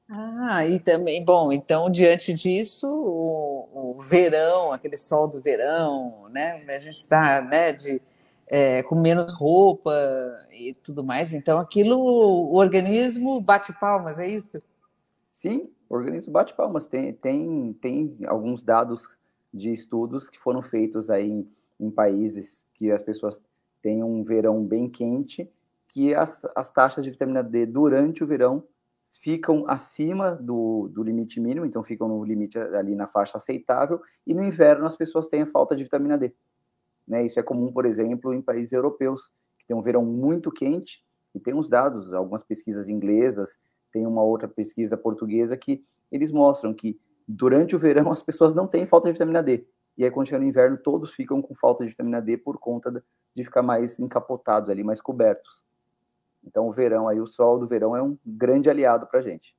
[0.09, 6.63] Ah, e também, bom, então diante disso, o, o verão, aquele sol do verão, né?
[6.67, 8.01] A gente está, né, de,
[8.47, 9.91] é, com menos roupa
[10.51, 14.61] e tudo mais, então aquilo, o organismo bate palmas, é isso?
[15.31, 16.87] Sim, organismo bate palmas.
[16.87, 19.19] Tem, tem, tem alguns dados
[19.53, 23.41] de estudos que foram feitos aí em, em países que as pessoas
[23.81, 25.51] têm um verão bem quente,
[25.87, 28.63] que as, as taxas de vitamina D durante o verão
[29.21, 34.33] ficam acima do, do limite mínimo, então ficam no limite ali na faixa aceitável, e
[34.33, 36.33] no inverno as pessoas têm falta de vitamina D.
[37.07, 37.25] Né?
[37.25, 41.39] Isso é comum, por exemplo, em países europeus, que tem um verão muito quente, e
[41.39, 43.57] tem uns dados, algumas pesquisas inglesas,
[43.93, 48.67] tem uma outra pesquisa portuguesa que eles mostram que durante o verão as pessoas não
[48.67, 49.65] têm falta de vitamina D.
[49.95, 53.03] E aí, quando chega no inverno, todos ficam com falta de vitamina D por conta
[53.35, 55.63] de ficar mais encapotados ali, mais cobertos.
[56.43, 59.55] Então, o verão aí, o sol do verão é um grande aliado para a gente.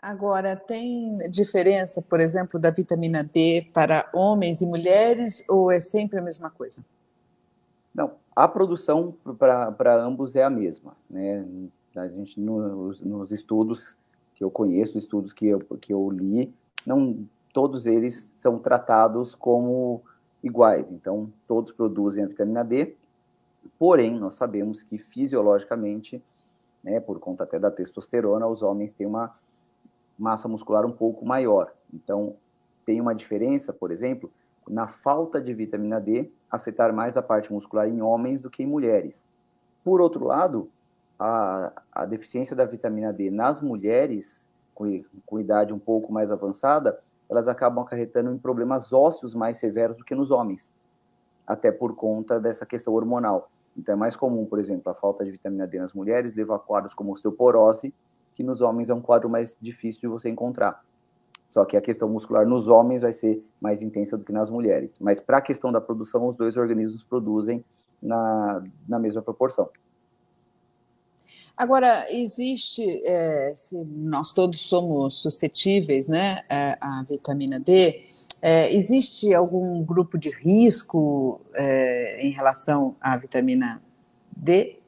[0.00, 6.18] Agora, tem diferença, por exemplo, da vitamina D para homens e mulheres ou é sempre
[6.18, 6.84] a mesma coisa?
[7.94, 10.94] Não, a produção para ambos é a mesma.
[11.08, 11.46] Né?
[11.96, 13.96] A gente, nos, nos estudos
[14.34, 16.52] que eu conheço, estudos que eu, que eu li,
[16.86, 20.02] não todos eles são tratados como
[20.42, 20.90] iguais.
[20.90, 22.96] Então, todos produzem a vitamina D,
[23.78, 26.20] porém, nós sabemos que fisiologicamente,
[26.82, 29.34] né, por conta até da testosterona, os homens têm uma
[30.18, 31.72] massa muscular um pouco maior.
[31.92, 32.34] Então,
[32.84, 34.30] tem uma diferença, por exemplo,
[34.68, 38.66] na falta de vitamina D afetar mais a parte muscular em homens do que em
[38.66, 39.26] mulheres.
[39.84, 40.68] Por outro lado,
[41.18, 44.42] a, a deficiência da vitamina D nas mulheres
[44.74, 46.98] com, com idade um pouco mais avançada,
[47.30, 50.72] elas acabam acarretando em problemas ósseos mais severos do que nos homens,
[51.46, 53.50] até por conta dessa questão hormonal.
[53.76, 56.58] Então é mais comum, por exemplo, a falta de vitamina D nas mulheres levar a
[56.58, 57.94] quadros como osteoporose,
[58.32, 60.84] que nos homens é um quadro mais difícil de você encontrar.
[61.46, 64.96] Só que a questão muscular nos homens vai ser mais intensa do que nas mulheres.
[64.98, 67.64] Mas para a questão da produção, os dois organismos produzem
[68.02, 69.68] na, na mesma proporção.
[71.56, 76.40] Agora, existe, é, se nós todos somos suscetíveis né,
[76.80, 78.02] à vitamina D,
[78.42, 83.80] é, existe algum grupo de risco é, em relação à vitamina
[84.36, 84.80] D?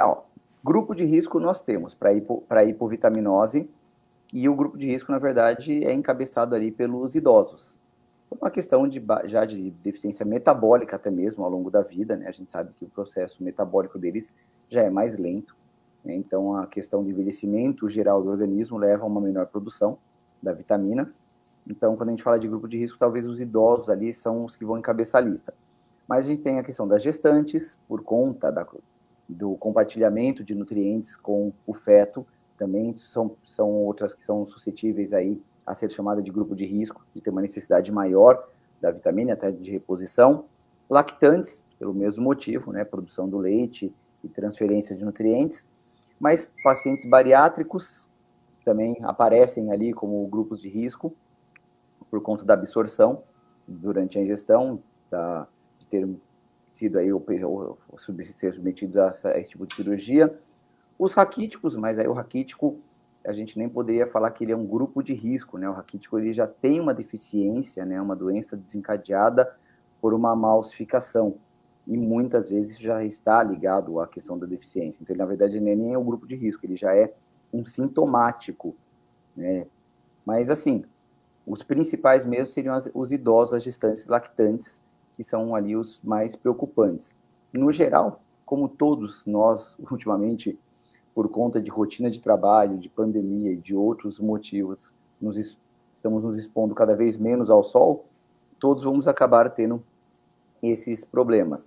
[0.00, 0.22] Ó,
[0.62, 3.68] grupo de risco nós temos para hipo, hipovitaminose,
[4.32, 7.76] e o grupo de risco, na verdade, é encabeçado ali pelos idosos.
[8.30, 12.28] É uma questão de, já de deficiência metabólica até mesmo ao longo da vida, né?
[12.28, 14.34] A gente sabe que o processo metabólico deles
[14.68, 15.56] já é mais lento,
[16.04, 16.14] né?
[16.14, 19.98] então a questão de envelhecimento geral do organismo leva a uma menor produção
[20.42, 21.12] da vitamina.
[21.66, 24.56] Então, quando a gente fala de grupo de risco, talvez os idosos ali são os
[24.56, 25.52] que vão encabeçar a lista.
[26.06, 28.66] Mas a gente tem a questão das gestantes, por conta da,
[29.28, 32.26] do compartilhamento de nutrientes com o feto,
[32.56, 37.06] também são, são outras que são suscetíveis aí a ser chamada de grupo de risco,
[37.14, 38.48] de ter uma necessidade maior
[38.80, 40.46] da vitamina, até de reposição.
[40.88, 45.66] Lactantes, pelo mesmo motivo, né, produção do leite e transferência de nutrientes.
[46.18, 48.08] Mas pacientes bariátricos
[48.64, 51.14] também aparecem ali como grupos de risco
[52.10, 53.22] por conta da absorção
[53.66, 55.46] durante a ingestão, da,
[55.78, 56.08] de ter
[56.72, 60.38] sido aí, ou, ou, ser submetido a, a esse tipo de cirurgia.
[60.98, 62.80] Os raquíticos, mas aí o raquítico
[63.24, 65.68] a gente nem poderia falar que ele é um grupo de risco, né?
[65.68, 68.00] O raquítico ele já tem uma deficiência, né?
[68.00, 69.54] Uma doença desencadeada
[70.00, 71.36] por uma malsificação
[71.88, 75.02] e muitas vezes já está ligado à questão da deficiência.
[75.02, 77.14] Então, ele, na verdade, ele nem é um grupo de risco, ele já é
[77.50, 78.76] um sintomático,
[79.34, 79.66] né?
[80.24, 80.84] Mas assim,
[81.46, 84.82] os principais mesmo seriam as, os idosos, as gestantes lactantes,
[85.14, 87.16] que são ali os mais preocupantes.
[87.54, 90.58] No geral, como todos nós ultimamente
[91.14, 95.56] por conta de rotina de trabalho, de pandemia e de outros motivos, nos,
[95.94, 98.04] estamos nos expondo cada vez menos ao sol,
[98.58, 99.82] todos vamos acabar tendo
[100.62, 101.66] esses problemas.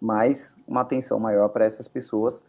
[0.00, 2.44] Mas uma atenção maior para essas pessoas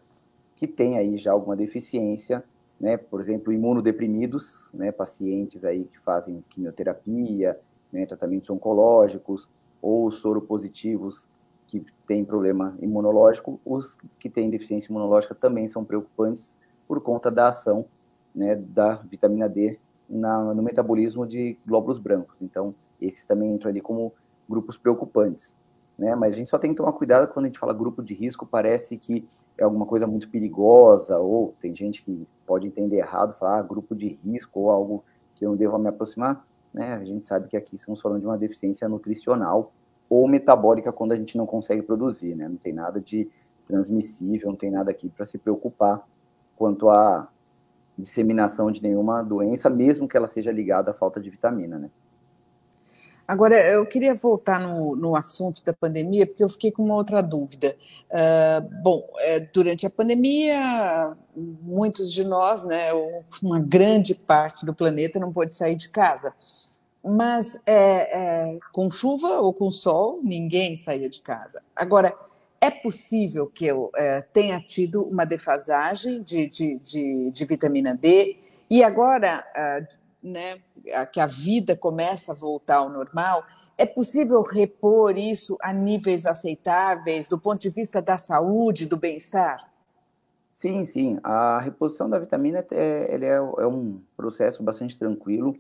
[0.56, 2.44] que têm aí já alguma deficiência,
[2.80, 2.98] né?
[2.98, 4.92] Por exemplo, imunodeprimidos, né?
[4.92, 7.60] Pacientes aí que fazem quimioterapia,
[7.92, 8.06] né?
[8.06, 9.50] tratamentos oncológicos,
[9.82, 11.28] ou soropositivos
[11.68, 16.58] que têm problema imunológico, os que têm deficiência imunológica também são preocupantes
[16.88, 17.86] por conta da ação
[18.34, 22.42] né, da vitamina D na, no metabolismo de glóbulos brancos.
[22.42, 24.12] Então, esses também entram ali como
[24.50, 25.56] grupos preocupantes.
[26.00, 26.16] Né?
[26.16, 28.46] Mas a gente só tem que tomar cuidado quando a gente fala grupo de risco,
[28.46, 33.60] parece que é alguma coisa muito perigosa, ou tem gente que pode entender errado, falar
[33.60, 35.04] ah, grupo de risco ou algo
[35.36, 36.48] que eu não devo me aproximar.
[36.74, 36.94] Né?
[36.94, 39.74] A gente sabe que aqui estamos falando de uma deficiência nutricional
[40.10, 42.48] ou metabólica quando a gente não consegue produzir, né?
[42.48, 43.30] Não tem nada de
[43.66, 46.08] transmissível, não tem nada aqui para se preocupar
[46.56, 47.28] quanto a
[47.96, 51.92] disseminação de nenhuma doença, mesmo que ela seja ligada à falta de vitamina, né?
[53.30, 57.22] Agora, eu queria voltar no, no assunto da pandemia, porque eu fiquei com uma outra
[57.22, 57.78] dúvida.
[58.10, 62.88] Uh, bom, é, durante a pandemia, muitos de nós, né,
[63.44, 66.34] uma grande parte do planeta não pôde sair de casa.
[67.06, 71.62] Mas é, é, com chuva ou com sol, ninguém saía de casa.
[71.76, 72.12] Agora,
[72.60, 78.40] é possível que eu é, tenha tido uma defasagem de, de, de, de vitamina D
[78.68, 79.88] e agora, uh,
[81.12, 83.44] que a vida começa a voltar ao normal,
[83.78, 89.70] é possível repor isso a níveis aceitáveis do ponto de vista da saúde, do bem-estar?
[90.52, 91.18] Sim, sim.
[91.24, 95.56] A reposição da vitamina é, ele é, é um processo bastante tranquilo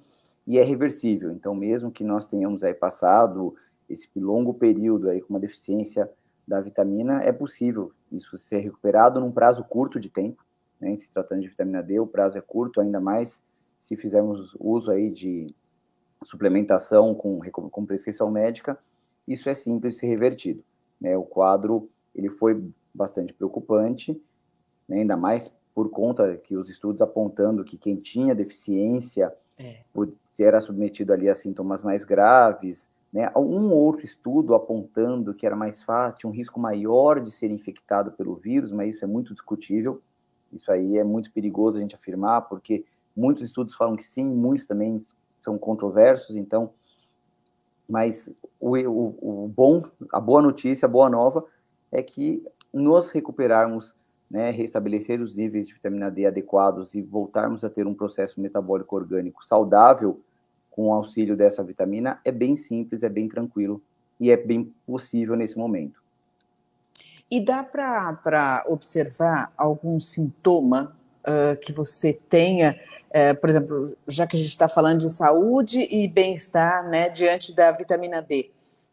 [0.45, 1.31] e é reversível.
[1.31, 3.55] Então, mesmo que nós tenhamos aí passado
[3.87, 6.09] esse longo período aí com uma deficiência
[6.47, 10.43] da vitamina, é possível isso ser recuperado num prazo curto de tempo.
[10.81, 10.95] Né?
[10.95, 13.41] Se tratando de vitamina D, o prazo é curto, ainda mais
[13.79, 15.47] se fizermos uso aí de
[16.23, 18.77] suplementação com, com prescrição médica,
[19.25, 20.63] isso é simples de ser revertido.
[20.99, 21.17] Né?
[21.17, 22.61] O quadro ele foi
[22.93, 24.21] bastante preocupante,
[24.87, 24.97] né?
[24.97, 29.77] ainda mais por conta que os estudos apontando que quem tinha deficiência é.
[30.37, 33.31] era submetido ali a sintomas mais graves, né?
[33.35, 38.35] Um outro estudo apontando que era mais fácil, um risco maior de ser infectado pelo
[38.35, 40.01] vírus, mas isso é muito discutível.
[40.51, 44.65] Isso aí é muito perigoso a gente afirmar, porque Muitos estudos falam que sim, muitos
[44.65, 45.01] também
[45.41, 46.71] são controversos, então,
[47.87, 51.45] mas o, o, o bom, a boa notícia, a boa nova
[51.91, 53.95] é que nos recuperarmos,
[54.29, 58.95] né, restabelecer os níveis de vitamina D adequados e voltarmos a ter um processo metabólico
[58.95, 60.21] orgânico saudável
[60.69, 63.81] com o auxílio dessa vitamina é bem simples, é bem tranquilo
[64.19, 66.01] e é bem possível nesse momento.
[67.31, 72.79] E dá para observar algum sintoma uh, que você tenha
[73.11, 77.55] é, por exemplo, já que a gente está falando de saúde e bem-estar né, diante
[77.55, 78.51] da vitamina D,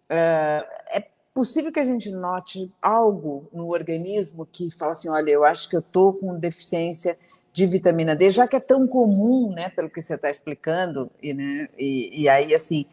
[0.09, 5.45] é, é possível que a gente note algo no organismo que fala assim: olha, eu
[5.45, 7.19] acho que eu estou com deficiência
[7.53, 11.33] de vitamina D, já que é tão comum, né, pelo que você está explicando, e,
[11.33, 12.85] né, e, e, aí, assim,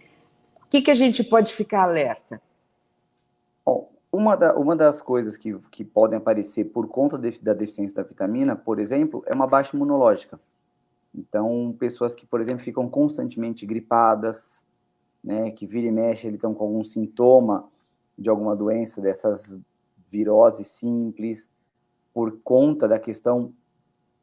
[0.62, 2.42] o que, que a gente pode ficar alerta?
[3.66, 7.98] Bom, uma, da, uma das coisas que, que podem aparecer por conta de, da deficiência
[7.98, 10.40] da vitamina, por exemplo, é uma baixa imunológica.
[11.13, 14.63] Então, pessoas que, por exemplo, ficam constantemente gripadas,
[15.23, 17.69] né, que vira e mexe, eles estão com algum sintoma
[18.17, 19.60] de alguma doença, dessas
[20.10, 21.49] viroses simples,
[22.13, 23.54] por conta da questão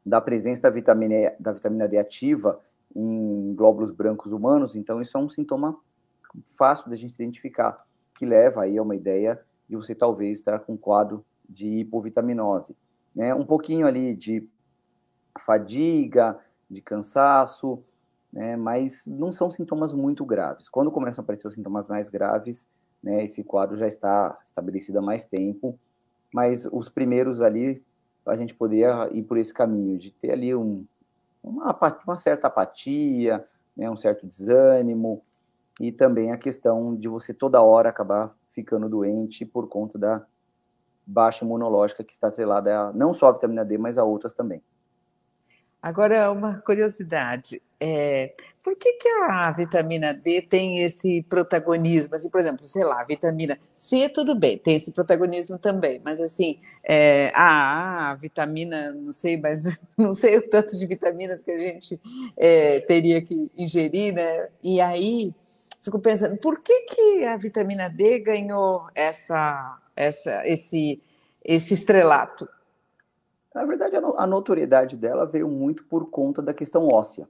[0.05, 2.59] da presença da vitamina, da vitamina D ativa
[2.95, 5.77] em glóbulos brancos humanos, então isso é um sintoma
[6.57, 7.77] fácil da gente identificar,
[8.17, 12.75] que leva aí a uma ideia de você talvez estar com um quadro de hipovitaminose.
[13.15, 13.33] Né?
[13.33, 14.47] Um pouquinho ali de
[15.39, 16.39] fadiga,
[16.71, 17.83] de cansaço,
[18.31, 20.69] né, mas não são sintomas muito graves.
[20.69, 22.67] Quando começam a aparecer os sintomas mais graves,
[23.03, 25.77] né, esse quadro já está estabelecido há mais tempo,
[26.33, 27.83] mas os primeiros ali,
[28.25, 30.85] a gente poderia ir por esse caminho, de ter ali um,
[31.43, 35.21] uma, uma certa apatia, né, um certo desânimo,
[35.79, 40.25] e também a questão de você toda hora acabar ficando doente por conta da
[41.05, 44.61] baixa imunológica que está atrelada a, não só a vitamina D, mas a outras também.
[45.81, 47.59] Agora, uma curiosidade.
[47.79, 52.13] É, por que, que a vitamina D tem esse protagonismo?
[52.13, 56.59] Assim, por exemplo, sei lá, vitamina C, tudo bem, tem esse protagonismo também, mas assim,
[56.83, 61.57] é, a, a vitamina, não sei, mas não sei o tanto de vitaminas que a
[61.57, 61.99] gente
[62.37, 64.49] é, teria que ingerir, né?
[64.61, 65.33] E aí,
[65.81, 71.01] fico pensando, por que, que a vitamina D ganhou essa, essa, esse,
[71.43, 72.47] esse estrelato?
[73.53, 77.27] Na verdade, a notoriedade dela veio muito por conta da questão óssea,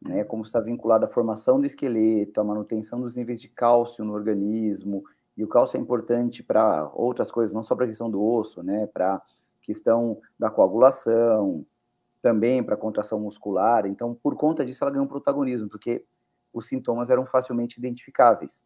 [0.00, 0.22] né?
[0.24, 5.04] Como está vinculada à formação do esqueleto, à manutenção dos níveis de cálcio no organismo,
[5.36, 8.62] e o cálcio é importante para outras coisas, não só para a questão do osso,
[8.62, 8.86] né?
[8.88, 9.22] Para
[9.62, 11.64] questão da coagulação,
[12.20, 13.86] também para contração muscular.
[13.86, 16.04] Então, por conta disso, ela ganhou um protagonismo, porque
[16.52, 18.62] os sintomas eram facilmente identificáveis,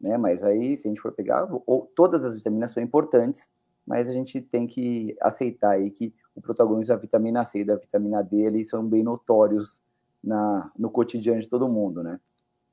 [0.00, 0.16] né?
[0.16, 3.50] Mas aí, se a gente for pegar, ou, todas as vitaminas são importantes,
[3.86, 7.76] mas a gente tem que aceitar aí que o protagonismo da vitamina C e da
[7.76, 9.82] vitamina D eles são bem notórios
[10.22, 12.18] na, no cotidiano de todo mundo, né?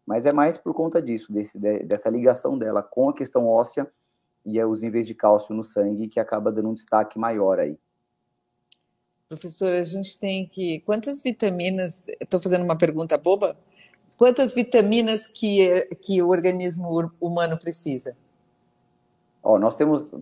[0.05, 3.89] Mas é mais por conta disso, desse, dessa ligação dela com a questão óssea
[4.45, 7.77] e os níveis de cálcio no sangue que acaba dando um destaque maior aí.
[9.29, 10.81] Professor, a gente tem que.
[10.81, 12.03] Quantas vitaminas.
[12.19, 13.57] Estou fazendo uma pergunta boba?
[14.17, 18.17] Quantas vitaminas que, que o organismo humano precisa?
[19.51, 20.13] Ó, nós temos,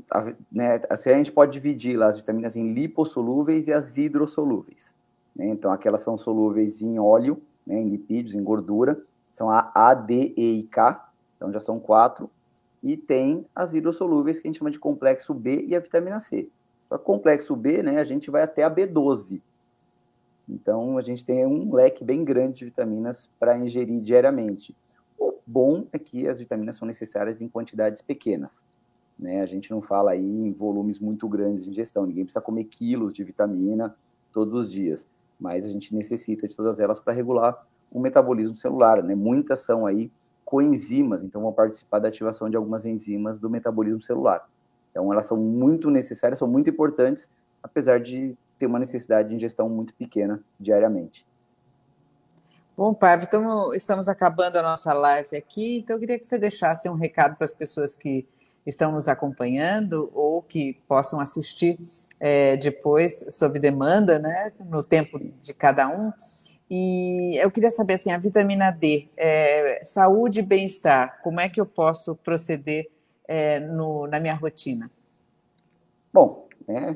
[0.52, 4.96] né, a gente pode dividir lá as vitaminas em lipossolúveis e as hidrossolúveis.
[5.36, 5.48] né?
[5.50, 9.00] então aquelas são solúveis em óleo, né, em lipídios, em gordura,
[9.32, 12.28] são a A, D, E e K, então já são quatro,
[12.82, 16.50] e tem as hidrossolúveis que a gente chama de complexo B e a vitamina C.
[16.88, 19.40] Para complexo B, né, a gente vai até a B12.
[20.50, 24.76] Então a gente tem um leque bem grande de vitaminas para ingerir diariamente.
[25.20, 28.66] O bom é que as vitaminas são necessárias em quantidades pequenas.
[29.20, 29.42] Né?
[29.42, 33.14] A gente não fala aí em volumes muito grandes de ingestão, ninguém precisa comer quilos
[33.14, 33.94] de vitamina
[34.32, 39.04] todos os dias, mas a gente necessita de todas elas para regular o metabolismo celular.
[39.04, 39.16] Né?
[39.16, 40.10] Muitas são aí
[40.46, 44.48] coenzimas, então vão participar da ativação de algumas enzimas do metabolismo celular.
[44.90, 47.30] Então elas são muito necessárias, são muito importantes,
[47.62, 51.28] apesar de ter uma necessidade de ingestão muito pequena diariamente.
[52.76, 56.90] Bom, Paiva, então estamos acabando a nossa live aqui, então eu queria que você deixasse
[56.90, 58.26] um recado para as pessoas que
[58.66, 61.80] estão nos acompanhando ou que possam assistir
[62.20, 66.12] é, depois, sob demanda, né, no tempo de cada um.
[66.70, 71.60] E eu queria saber, assim, a vitamina D, é, saúde e bem-estar, como é que
[71.60, 72.90] eu posso proceder
[73.28, 74.90] é, no, na minha rotina?
[76.14, 76.96] Bom, né,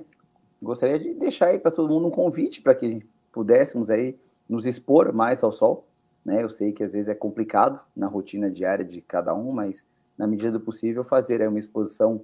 [0.62, 4.16] gostaria de deixar aí para todo mundo um convite para que pudéssemos aí
[4.48, 5.88] nos expor mais ao sol,
[6.24, 6.42] né?
[6.42, 9.86] Eu sei que às vezes é complicado na rotina diária de cada um, mas
[10.18, 12.24] na medida do possível, fazer uma exposição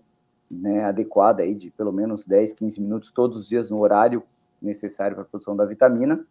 [0.50, 4.24] né, adequada aí de pelo menos 10, 15 minutos todos os dias no horário
[4.62, 6.26] necessário para a produção da vitamina.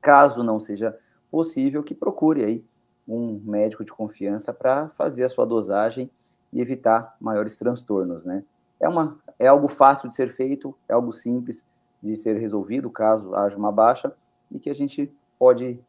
[0.00, 0.98] Caso não seja
[1.30, 2.64] possível, que procure aí
[3.06, 6.10] um médico de confiança para fazer a sua dosagem
[6.52, 8.44] e evitar maiores transtornos, né?
[8.78, 11.64] É, uma, é algo fácil de ser feito, é algo simples
[12.02, 14.12] de ser resolvido caso haja uma baixa
[14.50, 15.80] e que a gente pode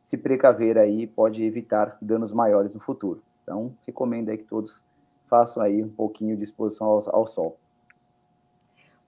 [0.00, 3.22] se precaver aí, pode evitar danos maiores no futuro.
[3.50, 4.84] Então, recomendo aí que todos
[5.28, 7.58] façam aí um pouquinho de exposição ao, ao sol.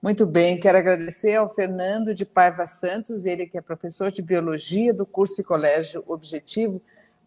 [0.01, 4.93] Muito bem, quero agradecer ao Fernando de Paiva Santos, ele que é professor de Biologia
[4.93, 6.81] do curso e Colégio Objetivo.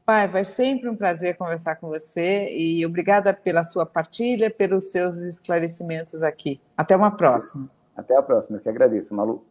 [0.04, 5.16] Paiva, é sempre um prazer conversar com você e obrigada pela sua partilha, pelos seus
[5.22, 6.60] esclarecimentos aqui.
[6.76, 7.70] Até uma próxima.
[7.96, 9.42] Até a próxima, eu que agradeço, Malu.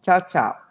[0.00, 0.52] Tchau, tchau.
[0.52, 0.61] Tchau.